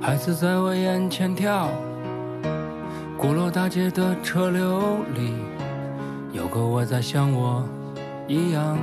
[0.00, 1.68] 孩子在我眼前跳，
[3.16, 5.34] 鼓楼大街的车流里，
[6.32, 7.62] 有个我在像我
[8.26, 8.78] 一样。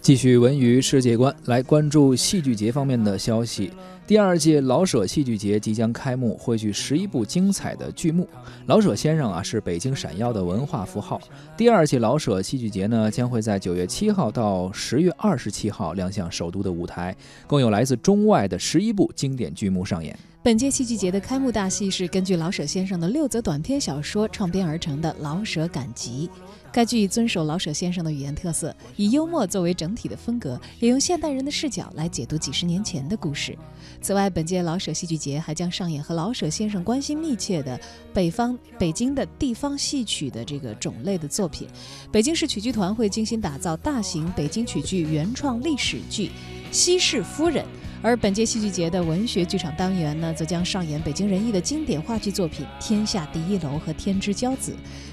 [0.00, 3.72] 继续文娱世界观，来关注戏剧节方面的消息。
[4.06, 8.28] 第二届老舍戏剧节即将开幕，汇聚十一部精彩的剧目。
[8.66, 11.20] 老舍先生啊，是北京闪耀的文化符号。
[11.56, 17.16] 第二届老舍戏剧节呢，将会在九月七号到十月二十七号亮相首都的舞台，
[17.48, 20.16] 共有来自中外的十一部经典剧目上演。
[20.46, 26.30] 本届戏剧节的开幕大戏是根据老舍先生的六则短篇小说创编而成的《老舍赶集》。
[26.70, 33.58] 该剧遵守老舍先生的语言特色，以幽默作为整体的风格，也用现代人的视角来解读几十年前的故事。
[34.00, 37.76] 此外，本届老舍戏剧节还将上演和老舍先生关系密切的
[38.14, 41.66] 北方北京的地方戏曲的这个种类的作品。
[42.12, 46.28] 北京市曲剧团会精心打造大型北京曲剧原创历史剧
[46.70, 47.64] 《西市夫人》。
[48.06, 54.70] 而本届戏剧节的文学剧场单元呢，则将上演北京人艺的经典话剧作品《天下第一楼》和《天之骄子》；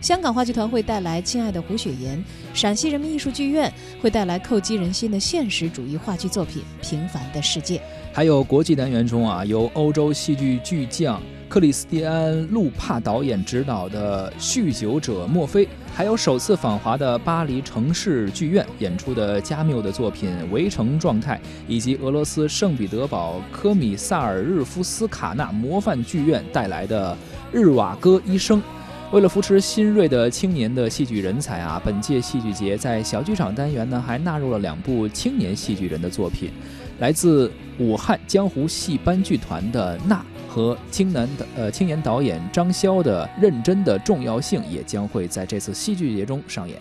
[0.00, 2.16] 香港话剧团会带来《亲爱的胡雪岩》；
[2.54, 7.78] 陕西人民艺术剧院会带来叩击人心的现实主义话剧作品《平凡的世界》。
[8.12, 21.36] 还有国际单元中啊，由欧洲戏剧巨匠克里斯蒂安·路帕导演执导的《酗酒者墨菲》，还有首次访华的巴黎城市剧院演出的加缪的作品《围城状态》，
[21.68, 27.16] 以及俄罗斯圣彼得堡科米萨尔日夫斯卡纳模范剧院带来的
[27.56, 28.58] 《日瓦戈医生》。
[29.12, 36.50] 为了扶持新锐的青年的戏剧人才啊，本届戏剧节在小剧场单元呢，还纳入了两部青年戏剧人的作品。
[36.98, 40.16] 来自武汉江湖戏班剧团的《娜》
[40.56, 46.80] 和青男的呃青年导演张潇的《认真的重要性》也将会在这次戏剧节中上演。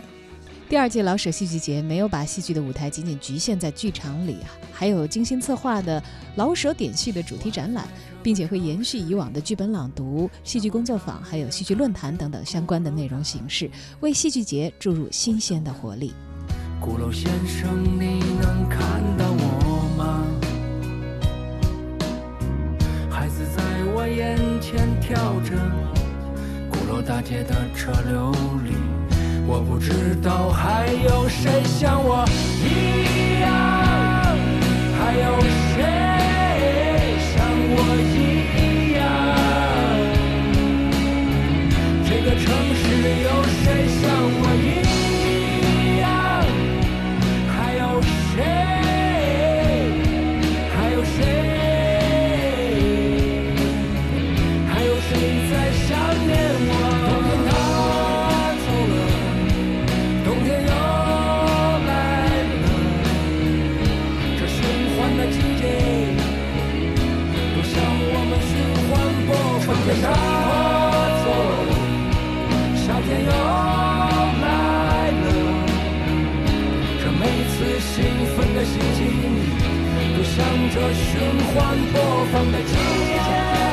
[0.69, 6.01] 第二届老舍戏剧节没有把戏剧的舞台仅仅局限在剧场里啊，还有精心策划的
[6.37, 7.85] 老舍点戏的主题展览，
[8.23, 13.69] 并且会延续以往的剧本朗读、戏剧工作坊，还有戏剧论坛等等相关的内容形式，
[13.99, 16.13] 为戏剧节注入新鲜的活力。
[16.79, 19.03] 鼓楼先生，你能看
[27.25, 28.31] 街的车流
[28.63, 28.75] 里，
[29.47, 32.23] 我不知道还有谁像我
[32.61, 33.49] 一样，
[34.99, 35.33] 还有
[77.57, 78.03] 此兴
[78.35, 78.99] 奋的心情，
[80.17, 81.07] 就像这循
[81.53, 83.64] 环播放的季节。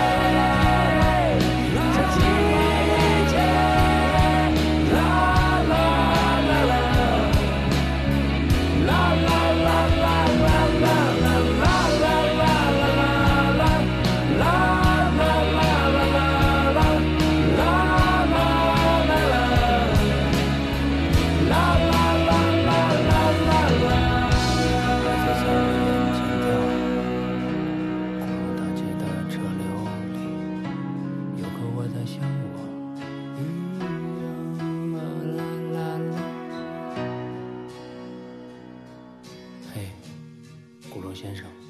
[41.23, 41.62] 先生。